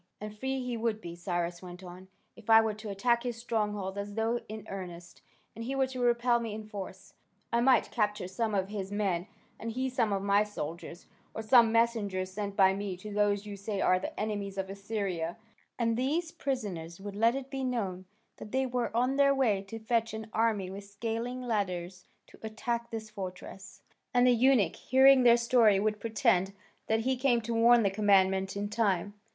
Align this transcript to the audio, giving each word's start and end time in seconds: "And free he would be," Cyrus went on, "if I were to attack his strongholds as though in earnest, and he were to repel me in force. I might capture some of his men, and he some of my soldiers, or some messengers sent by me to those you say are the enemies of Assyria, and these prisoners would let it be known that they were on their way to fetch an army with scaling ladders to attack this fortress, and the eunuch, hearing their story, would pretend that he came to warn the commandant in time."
"And 0.19 0.35
free 0.35 0.63
he 0.63 0.75
would 0.77 0.99
be," 0.99 1.15
Cyrus 1.15 1.61
went 1.61 1.83
on, 1.83 2.07
"if 2.35 2.49
I 2.49 2.59
were 2.59 2.73
to 2.73 2.89
attack 2.89 3.21
his 3.21 3.37
strongholds 3.37 3.99
as 3.99 4.15
though 4.15 4.39
in 4.49 4.65
earnest, 4.67 5.21
and 5.55 5.63
he 5.63 5.75
were 5.75 5.85
to 5.85 5.99
repel 6.01 6.39
me 6.39 6.55
in 6.55 6.65
force. 6.67 7.13
I 7.53 7.61
might 7.61 7.91
capture 7.91 8.27
some 8.27 8.55
of 8.55 8.69
his 8.69 8.91
men, 8.91 9.27
and 9.59 9.69
he 9.73 9.89
some 9.89 10.11
of 10.11 10.23
my 10.23 10.43
soldiers, 10.43 11.05
or 11.35 11.43
some 11.43 11.71
messengers 11.71 12.31
sent 12.31 12.55
by 12.55 12.73
me 12.73 12.97
to 12.97 13.13
those 13.13 13.45
you 13.45 13.55
say 13.55 13.79
are 13.79 13.99
the 13.99 14.19
enemies 14.19 14.57
of 14.57 14.71
Assyria, 14.71 15.37
and 15.77 15.95
these 15.95 16.31
prisoners 16.31 16.99
would 16.99 17.15
let 17.15 17.35
it 17.35 17.51
be 17.51 17.63
known 17.63 18.05
that 18.37 18.51
they 18.51 18.65
were 18.65 18.89
on 18.97 19.17
their 19.17 19.35
way 19.35 19.61
to 19.67 19.77
fetch 19.77 20.15
an 20.15 20.31
army 20.33 20.71
with 20.71 20.83
scaling 20.85 21.43
ladders 21.43 22.07
to 22.25 22.39
attack 22.41 22.89
this 22.89 23.11
fortress, 23.11 23.83
and 24.15 24.25
the 24.25 24.31
eunuch, 24.31 24.77
hearing 24.77 25.21
their 25.21 25.37
story, 25.37 25.79
would 25.79 25.99
pretend 25.99 26.53
that 26.87 27.01
he 27.01 27.15
came 27.15 27.39
to 27.41 27.53
warn 27.53 27.83
the 27.83 27.91
commandant 27.91 28.57
in 28.57 28.67
time." 28.67 29.13